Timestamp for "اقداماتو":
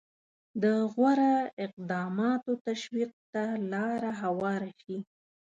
1.65-2.51